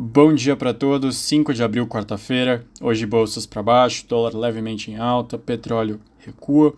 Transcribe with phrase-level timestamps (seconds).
[0.00, 2.64] Bom dia para todos, 5 de abril, quarta-feira.
[2.80, 6.72] Hoje bolsas para baixo, dólar levemente em alta, petróleo recua.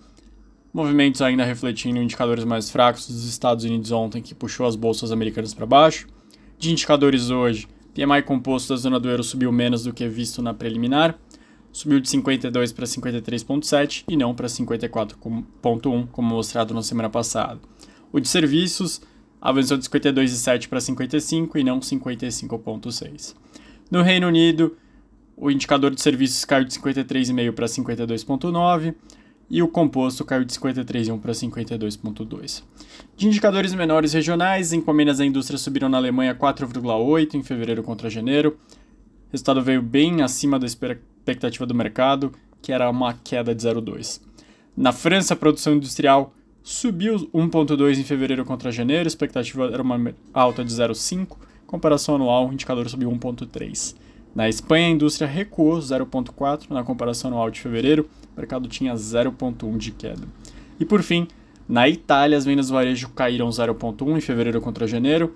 [0.72, 5.52] Movimentos ainda refletindo indicadores mais fracos dos Estados Unidos ontem, que puxou as bolsas americanas
[5.52, 6.08] para baixo.
[6.58, 10.54] De indicadores hoje, PMI composto da zona do euro subiu menos do que visto na
[10.54, 11.18] preliminar,
[11.70, 17.60] subiu de 52 para 53,7 e não para 54,1, como mostrado na semana passada.
[18.10, 19.02] O de serviços
[19.40, 23.34] avançou de 52,7 para 55 e não 55,6.
[23.90, 24.76] No Reino Unido,
[25.36, 28.94] o indicador de serviços caiu de 53,5 para 52,9
[29.48, 32.62] e o composto caiu de 53,1 para 52,2.
[33.16, 38.58] De indicadores menores regionais, encomendas da indústria subiram na Alemanha 4,8 em fevereiro contra janeiro.
[39.28, 44.20] O resultado veio bem acima da expectativa do mercado, que era uma queda de 0,2.
[44.76, 50.14] Na França, a produção industrial Subiu 1,2 em fevereiro contra janeiro, a expectativa era uma
[50.32, 51.36] alta de 0,5,
[51.66, 53.96] comparação anual, o indicador subiu 1,3.
[54.34, 59.78] Na Espanha, a indústria recuou 0,4 na comparação anual de fevereiro, o mercado tinha 0,1
[59.78, 60.28] de queda.
[60.78, 61.26] E por fim,
[61.66, 65.34] na Itália, as vendas do varejo caíram 0,1 em fevereiro contra janeiro,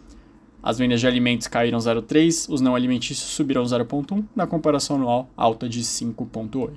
[0.62, 5.68] as vendas de alimentos caíram 0,3, os não alimentícios subiram 0,1 na comparação anual, alta
[5.68, 6.70] de 5,8.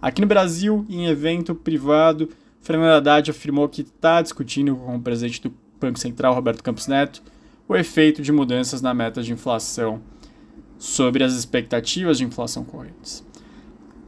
[0.00, 2.28] Aqui no Brasil, em evento privado,
[2.64, 7.22] Fernando Haddad afirmou que está discutindo com o presidente do Banco Central, Roberto Campos Neto,
[7.68, 10.00] o efeito de mudanças na meta de inflação
[10.78, 13.22] sobre as expectativas de inflação correntes.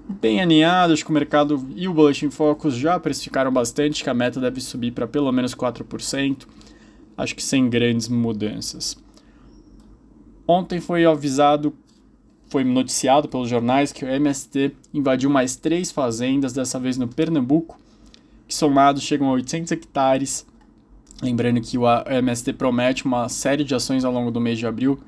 [0.09, 4.15] Bem alinhado, acho que o mercado e o Boletim Focus já precificaram bastante que a
[4.15, 6.47] meta deve subir para pelo menos 4%,
[7.15, 8.97] acho que sem grandes mudanças.
[10.49, 11.75] Ontem foi avisado,
[12.49, 17.79] foi noticiado pelos jornais que o MST invadiu mais três fazendas, dessa vez no Pernambuco,
[18.47, 20.47] que somados chegam a 800 hectares.
[21.23, 24.99] Lembrando que o MST promete uma série de ações ao longo do mês de abril,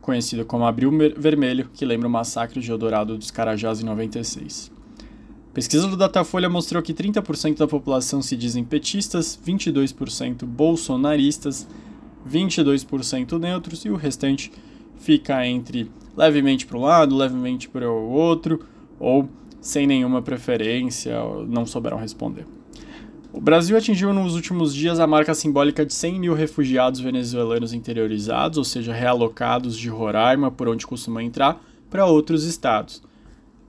[0.00, 4.70] conhecida como Abril Vermelho, que lembra o massacre de Eldorado dos Carajás em 96.
[5.54, 11.66] Pesquisa do Datafolha mostrou que 30% da população se dizem petistas, 22% bolsonaristas,
[12.30, 14.52] 22% neutros e o restante
[14.98, 18.66] fica entre levemente para um lado, levemente para o outro
[19.00, 19.28] ou
[19.60, 21.16] sem nenhuma preferência,
[21.48, 22.46] não souberam responder.
[23.36, 28.56] O Brasil atingiu nos últimos dias a marca simbólica de 100 mil refugiados venezuelanos interiorizados,
[28.56, 33.02] ou seja, realocados de Roraima, por onde costumam entrar, para outros estados.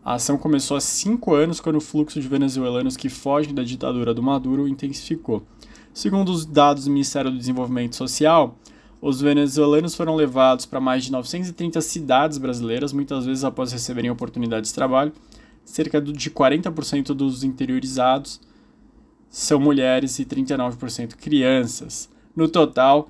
[0.05, 4.13] A ação começou há cinco anos, quando o fluxo de venezuelanos que fogem da ditadura
[4.13, 5.43] do Maduro intensificou.
[5.93, 8.57] Segundo os dados do Ministério do Desenvolvimento Social,
[9.01, 14.69] os venezuelanos foram levados para mais de 930 cidades brasileiras, muitas vezes após receberem oportunidades
[14.69, 15.11] de trabalho.
[15.65, 18.39] Cerca de 40% dos interiorizados
[19.29, 22.09] são mulheres e 39% crianças.
[22.35, 23.09] No total,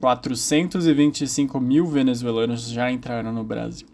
[0.00, 3.86] 425 mil venezuelanos já entraram no Brasil.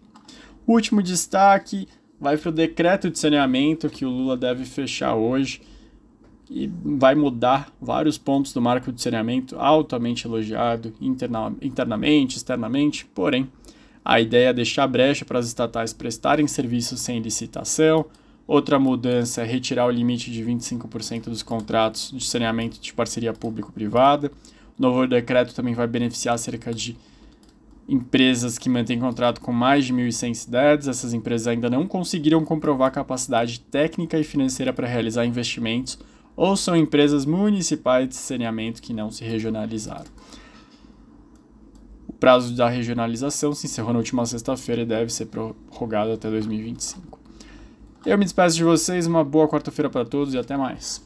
[0.65, 1.87] O último destaque
[2.19, 5.61] vai para o decreto de saneamento que o Lula deve fechar hoje
[6.49, 13.49] e vai mudar vários pontos do marco de saneamento, altamente elogiado interna internamente, externamente, porém,
[14.05, 18.05] a ideia é deixar brecha para as estatais prestarem serviços sem licitação,
[18.45, 24.31] Outra mudança é retirar o limite de 25% dos contratos de saneamento de parceria público-privada.
[24.77, 26.97] O novo decreto também vai beneficiar cerca de
[27.87, 30.87] empresas que mantêm contrato com mais de 1.100 cidades.
[30.89, 35.97] Essas empresas ainda não conseguiram comprovar capacidade técnica e financeira para realizar investimentos
[36.35, 40.11] ou são empresas municipais de saneamento que não se regionalizaram.
[42.07, 47.22] O prazo da regionalização se encerrou na última sexta-feira e deve ser prorrogado até 2025.
[48.05, 51.03] Eu me despeço de vocês, uma boa quarta-feira para todos e até mais.